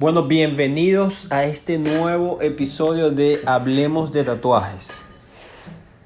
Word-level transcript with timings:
Bueno, 0.00 0.22
bienvenidos 0.22 1.26
a 1.32 1.42
este 1.42 1.76
nuevo 1.76 2.40
episodio 2.40 3.10
de 3.10 3.40
Hablemos 3.46 4.12
de 4.12 4.22
Tatuajes. 4.22 5.04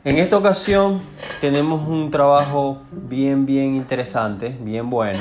En 0.02 0.16
esta 0.16 0.38
ocasión 0.38 1.02
tenemos 1.42 1.86
un 1.86 2.10
trabajo 2.10 2.78
bien, 2.90 3.44
bien 3.44 3.74
interesante, 3.74 4.56
bien 4.62 4.88
bueno. 4.88 5.20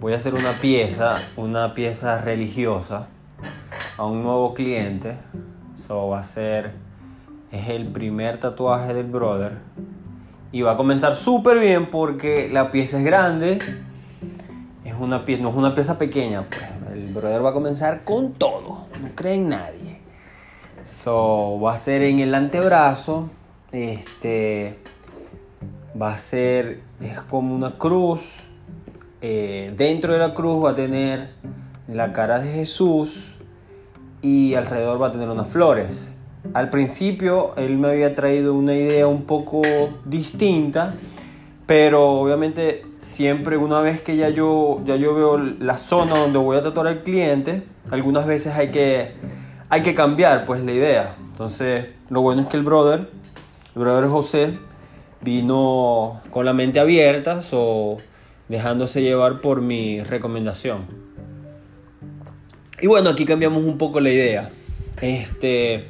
Voy 0.00 0.14
a 0.14 0.16
hacer 0.16 0.32
una 0.32 0.52
pieza, 0.52 1.20
una 1.36 1.74
pieza 1.74 2.18
religiosa 2.22 3.08
a 3.98 4.06
un 4.06 4.22
nuevo 4.22 4.54
cliente. 4.54 5.14
Eso 5.78 6.08
va 6.08 6.20
a 6.20 6.24
ser, 6.24 6.72
es 7.52 7.68
el 7.68 7.88
primer 7.88 8.40
tatuaje 8.40 8.94
del 8.94 9.08
brother. 9.08 9.58
Y 10.50 10.62
va 10.62 10.72
a 10.72 10.76
comenzar 10.78 11.14
súper 11.14 11.58
bien 11.58 11.90
porque 11.90 12.48
la 12.50 12.70
pieza 12.70 12.96
es 12.96 13.04
grande. 13.04 13.58
Es 14.82 14.94
una 14.98 15.26
pieza, 15.26 15.42
no 15.42 15.50
es 15.50 15.56
una 15.56 15.74
pieza 15.74 15.98
pequeña, 15.98 16.46
pues. 16.48 16.73
Brother 17.14 17.44
va 17.44 17.50
a 17.50 17.52
comenzar 17.52 18.02
con 18.04 18.32
todo. 18.32 18.86
No 19.00 19.08
cree 19.14 19.34
en 19.34 19.48
nadie. 19.48 20.00
So, 20.84 21.60
va 21.60 21.74
a 21.74 21.78
ser 21.78 22.02
en 22.02 22.18
el 22.18 22.34
antebrazo. 22.34 23.30
Este. 23.70 24.78
Va 26.00 26.14
a 26.14 26.18
ser. 26.18 26.80
Es 27.00 27.20
como 27.20 27.54
una 27.54 27.78
cruz. 27.78 28.48
Eh, 29.22 29.72
dentro 29.76 30.12
de 30.12 30.18
la 30.18 30.34
cruz 30.34 30.64
va 30.64 30.70
a 30.70 30.74
tener 30.74 31.30
la 31.88 32.12
cara 32.12 32.40
de 32.40 32.52
Jesús. 32.52 33.36
Y 34.20 34.54
alrededor 34.54 35.00
va 35.00 35.08
a 35.08 35.12
tener 35.12 35.28
unas 35.28 35.48
flores. 35.48 36.12
Al 36.52 36.68
principio 36.68 37.54
él 37.56 37.78
me 37.78 37.88
había 37.88 38.14
traído 38.14 38.54
una 38.54 38.74
idea 38.74 39.06
un 39.06 39.22
poco 39.22 39.62
distinta. 40.04 40.94
Pero 41.66 42.20
obviamente 42.20 42.84
siempre 43.00 43.56
una 43.56 43.80
vez 43.80 44.02
que 44.02 44.16
ya 44.16 44.28
yo, 44.28 44.82
ya 44.84 44.96
yo 44.96 45.14
veo 45.14 45.38
la 45.38 45.78
zona 45.78 46.18
donde 46.18 46.38
voy 46.38 46.56
a 46.56 46.62
tatuar 46.62 46.86
al 46.86 47.02
cliente, 47.02 47.62
algunas 47.90 48.26
veces 48.26 48.54
hay 48.54 48.70
que, 48.70 49.12
hay 49.68 49.82
que 49.82 49.94
cambiar 49.94 50.44
pues 50.44 50.62
la 50.62 50.72
idea. 50.72 51.16
Entonces 51.30 51.86
lo 52.10 52.20
bueno 52.20 52.42
es 52.42 52.48
que 52.48 52.56
el 52.56 52.62
brother, 52.62 53.08
el 53.74 53.80
brother 53.80 54.08
José, 54.08 54.58
vino 55.22 56.20
con 56.30 56.44
la 56.44 56.52
mente 56.52 56.80
abierta 56.80 57.40
o 57.52 57.98
dejándose 58.48 59.00
llevar 59.02 59.40
por 59.40 59.62
mi 59.62 60.02
recomendación. 60.02 60.82
Y 62.80 62.86
bueno, 62.86 63.10
aquí 63.10 63.24
cambiamos 63.24 63.64
un 63.64 63.78
poco 63.78 64.00
la 64.00 64.10
idea. 64.10 64.50
Este, 65.00 65.88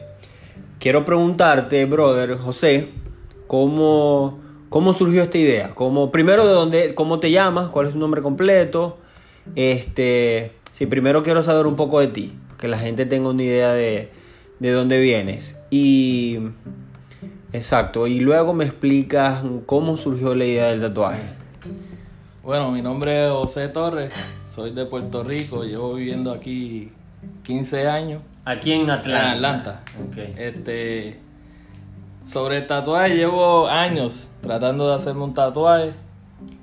quiero 0.78 1.04
preguntarte, 1.04 1.84
brother 1.86 2.36
José, 2.38 2.88
cómo 3.48 4.43
¿Cómo 4.74 4.92
surgió 4.92 5.22
esta 5.22 5.38
idea? 5.38 5.70
¿Cómo, 5.72 6.10
primero, 6.10 6.48
de 6.48 6.52
dónde, 6.52 6.94
¿cómo 6.96 7.20
te 7.20 7.30
llamas? 7.30 7.68
¿Cuál 7.68 7.86
es 7.86 7.92
tu 7.92 8.00
nombre 8.00 8.22
completo? 8.22 8.98
Este, 9.54 10.50
sí, 10.72 10.86
primero 10.86 11.22
quiero 11.22 11.44
saber 11.44 11.68
un 11.68 11.76
poco 11.76 12.00
de 12.00 12.08
ti, 12.08 12.32
que 12.58 12.66
la 12.66 12.76
gente 12.76 13.06
tenga 13.06 13.28
una 13.28 13.44
idea 13.44 13.72
de, 13.72 14.10
de 14.58 14.72
dónde 14.72 14.98
vienes. 14.98 15.62
Y, 15.70 16.40
exacto, 17.52 18.08
y 18.08 18.18
luego 18.18 18.52
me 18.52 18.64
explicas 18.64 19.44
cómo 19.64 19.96
surgió 19.96 20.34
la 20.34 20.44
idea 20.44 20.66
del 20.66 20.80
tatuaje. 20.80 21.22
Bueno, 22.42 22.72
mi 22.72 22.82
nombre 22.82 23.26
es 23.26 23.30
José 23.30 23.68
Torres, 23.68 24.12
soy 24.52 24.72
de 24.72 24.86
Puerto 24.86 25.22
Rico, 25.22 25.62
llevo 25.62 25.94
viviendo 25.94 26.32
aquí 26.32 26.90
15 27.44 27.86
años. 27.86 28.22
Aquí 28.44 28.72
en 28.72 28.90
Atlanta. 28.90 29.24
En 29.24 29.30
Atlanta. 29.34 29.82
Okay. 30.10 30.34
Este, 30.36 31.20
sobre 32.24 32.58
el 32.58 32.66
tatuaje 32.66 33.16
llevo 33.16 33.66
años 33.66 34.30
tratando 34.40 34.88
de 34.88 34.94
hacerme 34.94 35.24
un 35.24 35.34
tatuaje. 35.34 35.92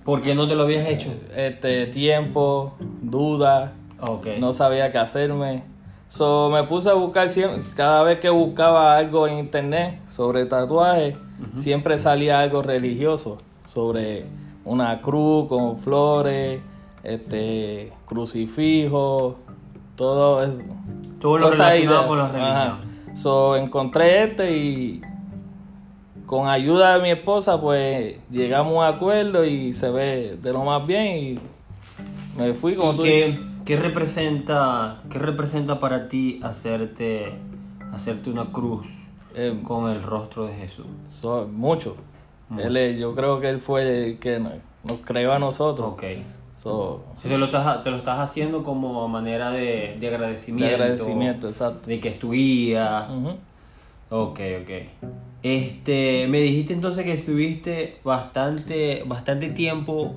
¿Por 0.04 0.22
qué 0.22 0.34
no 0.36 0.48
te 0.48 0.56
lo 0.56 0.64
habías 0.64 0.88
hecho? 0.88 1.14
Este, 1.36 1.88
tiempo, 1.88 2.76
duda. 3.02 3.74
Okay. 4.00 4.40
No 4.40 4.54
sabía 4.54 4.92
qué 4.92 4.98
hacerme. 4.98 5.64
So, 6.08 6.50
me 6.50 6.64
puse 6.64 6.90
a 6.90 6.94
buscar 6.94 7.30
siempre, 7.30 7.62
cada 7.76 8.04
vez 8.04 8.20
que 8.20 8.30
buscaba 8.30 8.98
algo 8.98 9.28
en 9.28 9.38
internet 9.38 10.02
sobre 10.10 10.46
tatuaje, 10.46 11.16
siempre 11.54 11.98
salía 11.98 12.42
algo 12.42 12.62
religioso, 12.62 13.38
sobre 13.66 14.26
una 14.66 15.00
cruz 15.00 15.48
con 15.48 15.78
flores, 15.78 16.60
este, 17.04 17.94
crucifijo, 18.06 19.38
todo 19.96 20.44
eso. 20.44 20.64
Todo 21.22 21.38
lo 21.38 21.52
relacionado 21.52 22.08
con 22.08 22.18
la 22.18 22.28
religión. 22.28 23.16
So, 23.16 23.56
encontré 23.56 24.24
este 24.24 24.52
y 24.58 25.02
con 26.32 26.48
ayuda 26.48 26.96
de 26.96 27.04
mi 27.04 27.10
esposa, 27.10 27.60
pues 27.60 28.16
llegamos 28.32 28.72
a 28.72 28.78
un 28.78 28.96
acuerdo 28.96 29.44
y 29.44 29.74
se 29.74 29.90
ve 29.92 30.38
de 30.42 30.54
lo 30.54 30.64
más 30.64 30.88
bien 30.88 31.18
y 31.18 31.40
me 32.38 32.54
fui 32.54 32.76
como 32.76 32.94
tú 32.94 33.04
qué, 33.04 33.38
¿qué 33.66 33.76
representa, 33.76 35.02
¿Qué 35.10 35.20
representa 35.20 35.82
para 35.82 36.08
ti 36.08 36.40
hacerte, 36.42 37.34
hacerte 37.92 38.30
una 38.30 38.46
cruz 38.46 38.88
eh, 39.36 39.60
con 39.62 39.92
el 39.92 40.02
rostro 40.02 40.48
de 40.48 40.54
Jesús? 40.54 40.86
mucho. 41.52 41.98
Él, 42.58 42.98
yo 42.98 43.14
creo 43.14 43.42
que 43.42 43.50
él 43.50 43.60
fue 43.60 43.82
el 43.82 44.18
que 44.18 44.40
nos, 44.40 44.54
creó 45.04 45.34
a 45.34 45.40
nosotros. 45.40 45.86
Ok. 45.86 46.04
te, 47.24 47.38
lo 47.38 47.44
estás, 47.44 47.84
te 47.84 47.92
lo 47.92 47.98
estás 47.98 48.20
haciendo 48.20 48.64
como 48.64 49.06
manera 49.10 49.52
de, 49.52 49.98
de 50.00 50.08
agradecimiento. 50.08 50.70
De 50.70 50.76
agradecimiento, 50.76 51.48
exacto. 51.50 51.90
De 51.90 52.00
que 52.00 52.08
es 52.08 52.20
tu 52.20 52.32
guía. 52.32 53.10
Ok, 54.10 54.40
ok. 54.62 55.12
Este, 55.44 56.28
me 56.28 56.40
dijiste 56.42 56.74
entonces 56.74 57.04
que 57.04 57.14
estuviste 57.14 57.98
bastante, 58.04 59.04
bastante 59.06 59.50
tiempo 59.50 60.16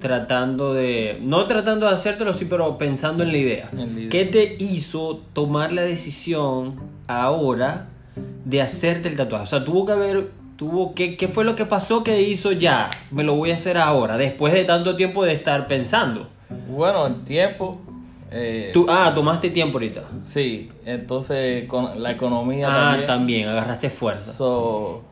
tratando 0.00 0.74
de, 0.74 1.18
no 1.22 1.46
tratando 1.46 1.86
de 1.86 1.92
hacértelo, 1.92 2.32
sí, 2.32 2.46
pero 2.48 2.76
pensando 2.78 3.22
en 3.22 3.32
la 3.32 3.38
idea. 3.38 3.70
¿Qué 4.10 4.24
te 4.24 4.56
hizo 4.58 5.22
tomar 5.32 5.72
la 5.72 5.82
decisión 5.82 6.80
ahora 7.06 7.88
de 8.44 8.60
hacerte 8.60 9.08
el 9.08 9.16
tatuaje? 9.16 9.44
O 9.44 9.46
sea, 9.46 9.64
tuvo 9.64 9.86
que 9.86 9.92
haber, 9.92 10.30
tuvo, 10.56 10.94
¿qué, 10.94 11.16
qué 11.16 11.28
fue 11.28 11.44
lo 11.44 11.54
que 11.54 11.66
pasó 11.66 12.02
que 12.02 12.22
hizo 12.22 12.50
ya? 12.50 12.90
Me 13.12 13.22
lo 13.22 13.34
voy 13.34 13.52
a 13.52 13.54
hacer 13.54 13.78
ahora, 13.78 14.16
después 14.16 14.52
de 14.52 14.64
tanto 14.64 14.96
tiempo 14.96 15.24
de 15.24 15.32
estar 15.34 15.68
pensando. 15.68 16.28
Bueno, 16.68 17.06
el 17.06 17.22
tiempo 17.22 17.80
eh, 18.30 18.70
Tú, 18.72 18.86
ah, 18.88 19.12
tomaste 19.14 19.50
tiempo 19.50 19.78
ahorita. 19.78 20.02
Sí, 20.20 20.68
entonces 20.84 21.68
con 21.68 22.02
la 22.02 22.10
economía 22.10 22.66
ah, 22.68 22.98
también. 23.06 23.48
agarraste 23.48 23.88
fuerza. 23.88 24.32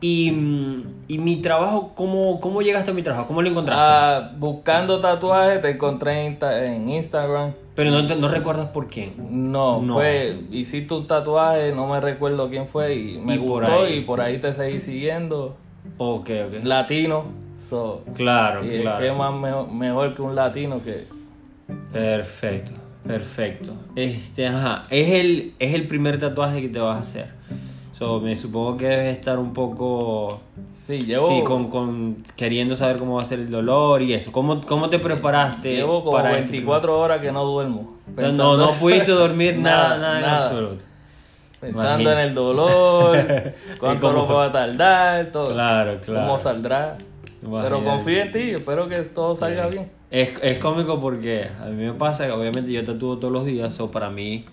y, 0.01 0.31
mm, 0.31 0.83
y, 1.07 1.17
mi 1.19 1.37
trabajo, 1.37 1.93
¿cómo, 1.95 2.41
¿cómo 2.41 2.61
llegaste 2.61 2.91
a 2.91 2.93
mi 2.93 3.03
trabajo? 3.03 3.27
¿Cómo 3.27 3.41
lo 3.41 3.49
encontraste? 3.49 3.83
Ah, 3.83 4.31
buscando 4.37 4.99
tatuajes, 4.99 5.61
te 5.61 5.71
encontré 5.71 6.25
en, 6.25 6.89
Instagram. 6.89 7.53
Pero 7.73 7.91
no, 7.91 8.01
no 8.01 8.27
recuerdas 8.27 8.67
por 8.67 8.87
quién. 8.87 9.13
No, 9.51 9.81
no, 9.81 9.95
fue, 9.95 10.41
hiciste 10.51 10.93
un 10.93 11.07
tatuaje, 11.07 11.71
no 11.73 11.87
me 11.87 11.99
recuerdo 12.01 12.49
quién 12.49 12.67
fue 12.67 12.95
y 12.95 13.17
me 13.17 13.37
gustó 13.37 13.87
y 13.87 14.01
por 14.01 14.19
ahí 14.21 14.39
te 14.39 14.53
seguí 14.53 14.79
siguiendo. 14.79 15.55
Ok, 15.97 16.29
ok. 16.47 16.63
Latino. 16.63 17.25
claro, 18.15 18.65
y 18.65 18.81
claro. 18.81 18.99
¿Qué 18.99 19.11
más 19.11 19.71
mejor 19.71 20.13
que 20.13 20.21
un 20.21 20.35
latino 20.35 20.81
que... 20.83 21.05
Perfecto. 21.91 22.84
Perfecto. 23.07 23.73
Este, 23.95 24.47
ajá. 24.47 24.83
Es 24.89 25.13
el, 25.13 25.53
es 25.59 25.73
el 25.73 25.87
primer 25.87 26.19
tatuaje 26.19 26.61
que 26.61 26.69
te 26.69 26.79
vas 26.79 26.97
a 26.97 26.99
hacer. 26.99 27.35
So, 27.97 28.19
me 28.19 28.35
supongo 28.35 28.75
que 28.75 28.87
debes 28.87 29.17
estar 29.17 29.39
un 29.39 29.53
poco. 29.53 30.41
Sí, 30.73 30.99
llevo. 30.99 31.29
Sí, 31.29 31.43
con, 31.45 31.69
con, 31.69 32.23
queriendo 32.35 32.75
saber 32.75 32.97
cómo 32.97 33.15
va 33.15 33.21
a 33.21 33.25
ser 33.25 33.39
el 33.39 33.49
dolor 33.49 34.01
y 34.01 34.13
eso. 34.13 34.33
¿Cómo, 34.33 34.65
cómo 34.65 34.89
te 34.89 34.99
preparaste? 34.99 35.75
Llevo 35.75 36.03
como 36.03 36.17
para 36.17 36.31
24 36.31 36.77
este 36.77 37.01
horas 37.03 37.21
que 37.21 37.31
no 37.31 37.45
duermo. 37.45 37.95
No, 38.17 38.57
no, 38.57 38.71
pudiste 38.79 39.11
dormir 39.11 39.57
nada, 39.57 39.97
nada, 39.97 40.19
nada, 40.19 40.45
absoluto. 40.45 40.83
Pensando 41.61 42.11
en 42.11 42.19
el 42.19 42.33
dolor, 42.33 43.17
cuánto 43.79 44.11
lo 44.11 44.27
va 44.27 44.45
a 44.47 44.51
tardar, 44.51 45.31
todo. 45.31 45.53
Claro, 45.53 45.97
claro. 46.03 46.21
Cómo 46.21 46.37
saldrá. 46.37 46.97
Pero 47.51 47.83
confío 47.83 48.21
en 48.21 48.31
ti, 48.31 48.49
espero 48.51 48.87
que 48.87 48.97
todo 49.01 49.35
salga 49.35 49.67
bien. 49.67 49.89
Es, 50.11 50.29
es 50.41 50.57
cómico 50.59 50.99
porque 51.01 51.49
a 51.59 51.65
mí 51.69 51.83
me 51.83 51.93
pasa 51.93 52.25
que 52.25 52.31
obviamente 52.31 52.71
yo 52.71 52.83
tatúo 52.83 53.17
todos 53.17 53.33
los 53.33 53.45
días, 53.45 53.79
o 53.79 53.91
para 53.91 54.09
mí, 54.09 54.45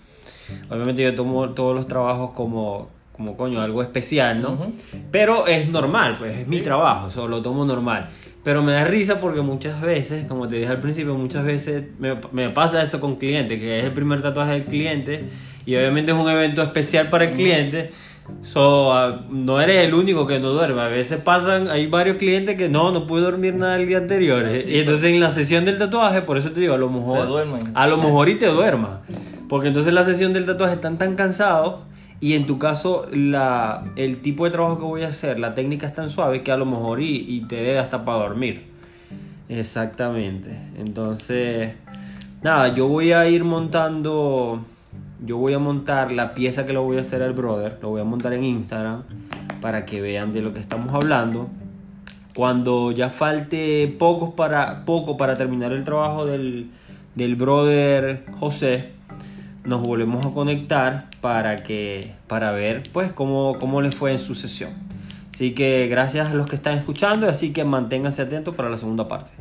obviamente 0.69 1.03
yo 1.03 1.15
tomo 1.15 1.49
todos 1.49 1.75
los 1.75 1.87
trabajos 1.87 2.31
como, 2.31 2.89
como 3.11 3.37
coño, 3.37 3.61
algo 3.61 3.81
especial, 3.81 4.41
¿no? 4.41 4.73
Pero 5.11 5.47
es 5.47 5.69
normal, 5.69 6.17
pues 6.17 6.37
es 6.37 6.47
mi 6.47 6.61
trabajo, 6.61 7.09
solo 7.11 7.37
lo 7.37 7.41
tomo 7.41 7.65
normal. 7.65 8.09
Pero 8.43 8.61
me 8.61 8.73
da 8.73 8.83
risa 8.83 9.21
porque 9.21 9.41
muchas 9.41 9.79
veces, 9.79 10.25
como 10.27 10.47
te 10.47 10.55
dije 10.55 10.67
al 10.67 10.81
principio, 10.81 11.15
muchas 11.15 11.45
veces 11.45 11.85
me, 11.99 12.15
me 12.33 12.49
pasa 12.49 12.81
eso 12.81 12.99
con 12.99 13.15
clientes, 13.15 13.57
que 13.57 13.79
es 13.79 13.85
el 13.85 13.93
primer 13.93 14.21
tatuaje 14.21 14.51
del 14.51 14.65
cliente 14.65 15.29
y 15.65 15.75
obviamente 15.75 16.11
es 16.11 16.17
un 16.17 16.29
evento 16.29 16.61
especial 16.61 17.09
para 17.09 17.25
el 17.25 17.31
cliente. 17.31 17.91
So, 18.41 18.93
ah, 18.93 19.25
no 19.29 19.59
eres 19.59 19.85
el 19.85 19.93
único 19.93 20.25
que 20.27 20.39
no 20.39 20.49
duerme. 20.49 20.81
A 20.81 20.87
veces 20.87 21.19
pasan, 21.19 21.69
hay 21.69 21.87
varios 21.87 22.17
clientes 22.17 22.57
que 22.57 22.69
no, 22.69 22.91
no 22.91 23.05
pude 23.05 23.21
dormir 23.21 23.55
nada 23.55 23.75
el 23.75 23.87
día 23.87 23.97
anterior. 23.97 24.45
y 24.47 24.79
entonces 24.79 25.09
en 25.09 25.19
la 25.19 25.31
sesión 25.31 25.65
del 25.65 25.77
tatuaje, 25.77 26.21
por 26.21 26.37
eso 26.37 26.51
te 26.51 26.59
digo, 26.59 26.73
a 26.73 26.77
lo 26.77 26.89
mejor. 26.89 27.47
A 27.73 27.87
lo 27.87 27.97
mejor 27.97 28.29
y 28.29 28.35
te 28.35 28.47
duermas. 28.47 28.99
Porque 29.49 29.67
entonces 29.67 29.89
en 29.89 29.95
la 29.95 30.05
sesión 30.05 30.33
del 30.33 30.45
tatuaje 30.45 30.75
están 30.75 30.97
tan 30.97 31.15
cansados. 31.15 31.81
Y 32.19 32.35
en 32.35 32.47
tu 32.47 32.57
caso, 32.57 33.07
la, 33.11 33.83
el 33.97 34.21
tipo 34.21 34.45
de 34.45 34.51
trabajo 34.51 34.77
que 34.77 34.85
voy 34.85 35.03
a 35.03 35.09
hacer, 35.09 35.39
la 35.39 35.55
técnica 35.55 35.87
es 35.87 35.93
tan 35.93 36.09
suave 36.09 36.41
que 36.41 36.53
a 36.53 36.57
lo 36.57 36.65
mejor 36.65 37.01
y, 37.01 37.17
y 37.17 37.41
te 37.41 37.57
dé 37.57 37.77
hasta 37.77 38.05
para 38.05 38.19
dormir. 38.19 38.73
Exactamente. 39.49 40.57
Entonces, 40.77 41.73
nada, 42.41 42.73
yo 42.73 42.87
voy 42.87 43.11
a 43.11 43.27
ir 43.27 43.43
montando, 43.43 44.63
yo 45.25 45.37
voy 45.37 45.53
a 45.53 45.59
montar 45.59 46.11
la 46.11 46.33
pieza 46.33 46.65
que 46.65 46.73
lo 46.73 46.83
voy 46.83 46.97
a 46.97 47.01
hacer 47.01 47.23
al 47.23 47.31
brother, 47.31 47.79
lo 47.81 47.89
voy 47.89 48.01
a 48.01 48.03
montar 48.03 48.33
en 48.33 48.43
Instagram 48.43 49.03
para 49.61 49.85
que 49.85 50.01
vean 50.01 50.33
de 50.33 50.41
lo 50.41 50.53
que 50.53 50.59
estamos 50.59 50.93
hablando. 50.93 51.49
Cuando 52.35 52.91
ya 52.91 53.09
falte 53.09 53.87
para, 54.35 54.83
poco 54.85 55.17
para 55.17 55.35
terminar 55.35 55.71
el 55.71 55.85
trabajo 55.85 56.25
del, 56.25 56.71
del 57.15 57.35
brother 57.37 58.25
José, 58.37 58.91
nos 59.63 59.81
volvemos 59.81 60.25
a 60.25 60.33
conectar 60.33 61.07
para 61.21 61.55
que 61.57 62.11
para 62.27 62.51
ver 62.51 62.83
pues 62.91 63.13
cómo, 63.13 63.57
cómo 63.59 63.81
les 63.81 63.95
fue 63.95 64.11
en 64.11 64.19
su 64.19 64.35
sesión. 64.35 64.71
Así 65.33 65.53
que 65.53 65.87
gracias 65.87 66.31
a 66.31 66.33
los 66.33 66.49
que 66.49 66.57
están 66.57 66.77
escuchando, 66.77 67.29
así 67.29 67.53
que 67.53 67.63
manténganse 67.63 68.21
atentos 68.21 68.55
para 68.55 68.69
la 68.69 68.77
segunda 68.77 69.07
parte. 69.07 69.31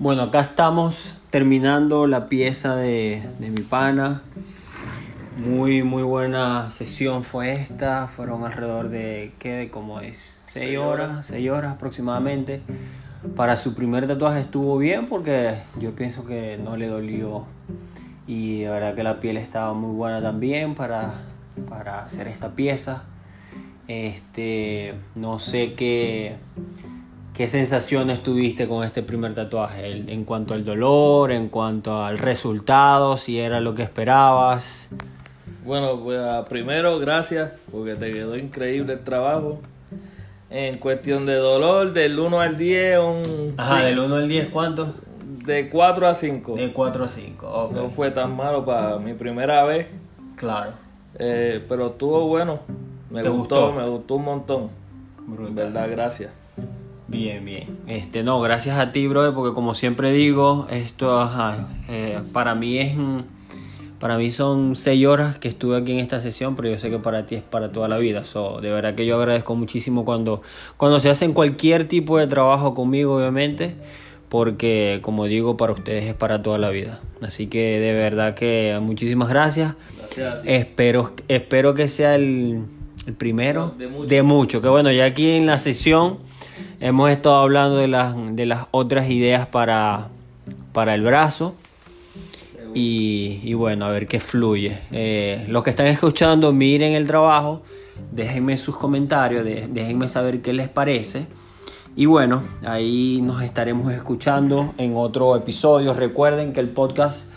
Bueno, 0.00 0.22
acá 0.24 0.40
estamos 0.40 1.14
terminando 1.30 2.08
la 2.08 2.28
pieza 2.28 2.74
de, 2.74 3.22
de 3.38 3.50
mi 3.50 3.60
pana. 3.60 4.22
Muy, 5.36 5.84
muy 5.84 6.02
buena 6.02 6.70
sesión 6.72 7.22
fue 7.22 7.52
esta. 7.52 8.08
Fueron 8.08 8.44
alrededor 8.44 8.88
de, 8.88 9.32
¿qué? 9.38 9.52
De 9.52 9.70
como 9.70 10.00
es 10.00 10.42
6 10.48 10.78
horas, 10.78 11.26
6 11.26 11.48
horas 11.48 11.74
aproximadamente. 11.74 12.60
Para 13.36 13.56
su 13.56 13.74
primer 13.74 14.08
tatuaje 14.08 14.40
estuvo 14.40 14.76
bien 14.78 15.06
porque 15.06 15.54
yo 15.78 15.94
pienso 15.94 16.26
que 16.26 16.58
no 16.58 16.76
le 16.76 16.88
dolió. 16.88 17.44
Y 18.26 18.62
de 18.62 18.70
verdad 18.70 18.94
que 18.96 19.04
la 19.04 19.20
piel 19.20 19.36
estaba 19.36 19.74
muy 19.74 19.94
buena 19.94 20.20
también 20.20 20.74
para, 20.74 21.22
para 21.68 22.04
hacer 22.04 22.26
esta 22.26 22.56
pieza. 22.56 23.04
Este, 23.86 24.94
no 25.14 25.38
sé 25.38 25.72
qué, 25.72 26.36
qué 27.34 27.46
sensaciones 27.46 28.22
tuviste 28.22 28.68
con 28.68 28.84
este 28.84 29.02
primer 29.02 29.34
tatuaje 29.34 29.86
en 29.90 30.24
cuanto 30.24 30.54
al 30.54 30.64
dolor, 30.64 31.32
en 31.32 31.48
cuanto 31.48 32.02
al 32.02 32.18
resultado, 32.18 33.16
si 33.16 33.38
era 33.40 33.60
lo 33.60 33.74
que 33.74 33.82
esperabas. 33.82 34.88
Bueno, 35.64 35.98
pues 36.02 36.20
ah, 36.20 36.44
primero 36.48 36.98
gracias 36.98 37.52
porque 37.72 37.94
te 37.94 38.12
quedó 38.12 38.36
increíble 38.36 38.94
el 38.94 39.00
trabajo. 39.04 39.60
En 40.50 40.78
cuestión 40.78 41.26
de 41.26 41.34
dolor, 41.34 41.92
del 41.92 42.18
1 42.18 42.40
al 42.40 42.56
10, 42.56 42.98
un 43.00 43.54
Ajá, 43.56 43.78
sí, 43.78 43.82
del 43.84 43.98
1 43.98 44.14
al 44.14 44.28
10, 44.28 44.48
¿cuánto? 44.50 44.94
de 45.44 45.68
4 45.68 46.06
a 46.06 46.14
5. 46.14 46.54
De 46.54 46.72
4 46.72 47.04
a 47.04 47.08
5, 47.08 47.46
ok. 47.46 47.72
No 47.72 47.90
fue 47.90 48.10
tan 48.10 48.34
malo 48.36 48.64
para 48.64 48.98
mi 48.98 49.14
primera 49.14 49.64
vez, 49.64 49.86
Claro, 50.36 50.72
eh, 51.18 51.64
pero 51.68 51.88
estuvo 51.88 52.26
bueno. 52.28 52.60
Me 53.10 53.22
¿Te 53.22 53.28
gustó, 53.28 53.66
gustó? 53.72 53.80
me 53.80 53.88
gustó 53.88 54.14
un 54.16 54.24
montón. 54.24 54.70
En 55.18 55.34
brutal. 55.34 55.54
verdad, 55.54 55.88
gracias. 55.90 56.30
Bien, 57.14 57.44
bien. 57.44 57.78
Este, 57.86 58.22
no, 58.22 58.40
gracias 58.40 58.78
a 58.78 58.90
ti, 58.92 59.06
brother, 59.06 59.32
porque 59.34 59.54
como 59.54 59.74
siempre 59.74 60.12
digo, 60.12 60.66
esto, 60.70 61.20
ajá, 61.20 61.68
eh, 61.88 62.20
para 62.32 62.54
mí 62.56 62.78
es, 62.78 62.96
para 64.00 64.18
mí 64.18 64.30
son 64.30 64.74
seis 64.74 65.06
horas 65.06 65.38
que 65.38 65.46
estuve 65.48 65.76
aquí 65.76 65.92
en 65.92 66.00
esta 66.00 66.20
sesión, 66.20 66.56
pero 66.56 66.68
yo 66.68 66.78
sé 66.78 66.90
que 66.90 66.98
para 66.98 67.24
ti 67.24 67.36
es 67.36 67.42
para 67.42 67.70
toda 67.70 67.86
la 67.88 67.98
vida. 67.98 68.24
So, 68.24 68.60
de 68.60 68.70
verdad 68.72 68.94
que 68.96 69.06
yo 69.06 69.16
agradezco 69.16 69.54
muchísimo 69.54 70.04
cuando, 70.04 70.42
cuando 70.76 70.98
se 70.98 71.08
hacen 71.08 71.32
cualquier 71.32 71.86
tipo 71.86 72.18
de 72.18 72.26
trabajo 72.26 72.74
conmigo, 72.74 73.16
obviamente, 73.16 73.76
porque 74.28 74.98
como 75.02 75.26
digo, 75.26 75.56
para 75.56 75.72
ustedes 75.72 76.06
es 76.06 76.14
para 76.14 76.42
toda 76.42 76.58
la 76.58 76.70
vida. 76.70 77.00
Así 77.22 77.46
que 77.46 77.78
de 77.78 77.92
verdad 77.92 78.34
que 78.34 78.76
muchísimas 78.82 79.28
gracias. 79.28 79.74
Gracias 79.98 80.34
a 80.34 80.40
ti. 80.42 80.48
Espero, 80.50 81.12
espero 81.28 81.74
que 81.74 81.86
sea 81.86 82.16
el, 82.16 82.64
el 83.06 83.14
primero 83.14 83.72
De 83.78 83.86
muchos. 83.86 84.08
de 84.08 84.22
mucho. 84.22 84.60
Que 84.62 84.68
bueno, 84.68 84.90
ya 84.90 85.04
aquí 85.04 85.30
en 85.30 85.46
la 85.46 85.58
sesión 85.58 86.18
hemos 86.80 87.10
estado 87.10 87.36
hablando 87.36 87.76
de 87.76 87.88
las, 87.88 88.14
de 88.36 88.46
las 88.46 88.66
otras 88.70 89.08
ideas 89.10 89.46
para, 89.46 90.08
para 90.72 90.94
el 90.94 91.02
brazo. 91.02 91.54
Y, 92.74 93.40
y 93.44 93.54
bueno, 93.54 93.84
a 93.84 93.90
ver 93.90 94.08
qué 94.08 94.18
fluye. 94.18 94.78
Eh, 94.90 95.44
los 95.48 95.62
que 95.62 95.70
están 95.70 95.86
escuchando, 95.86 96.52
miren 96.52 96.94
el 96.94 97.06
trabajo, 97.06 97.62
déjenme 98.10 98.56
sus 98.56 98.76
comentarios, 98.76 99.44
déjenme 99.44 100.08
saber 100.08 100.42
qué 100.42 100.52
les 100.52 100.68
parece. 100.68 101.26
Y 101.96 102.06
bueno, 102.06 102.42
ahí 102.66 103.20
nos 103.22 103.42
estaremos 103.42 103.92
escuchando 103.92 104.74
en 104.78 104.96
otro 104.96 105.36
episodio. 105.36 105.94
Recuerden 105.94 106.52
que 106.52 106.58
el 106.58 106.70
podcast 106.70 107.28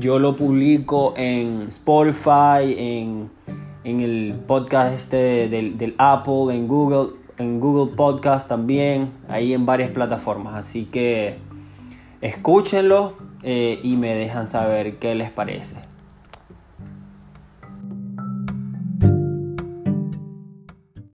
yo 0.00 0.18
lo 0.18 0.34
publico 0.34 1.14
en 1.16 1.66
Spotify, 1.68 2.74
en, 2.76 3.30
en 3.84 4.00
el 4.00 4.34
podcast 4.46 4.92
este 4.92 5.48
del, 5.48 5.78
del 5.78 5.94
Apple, 5.98 6.52
en 6.52 6.66
Google, 6.66 7.19
en 7.40 7.58
Google 7.58 7.94
Podcast 7.96 8.48
también, 8.48 9.10
ahí 9.28 9.54
en 9.54 9.66
varias 9.66 9.90
plataformas. 9.90 10.54
Así 10.54 10.84
que 10.84 11.38
escúchenlo 12.20 13.14
eh, 13.42 13.80
y 13.82 13.96
me 13.96 14.14
dejan 14.14 14.46
saber 14.46 14.98
qué 14.98 15.14
les 15.14 15.30
parece. 15.30 15.89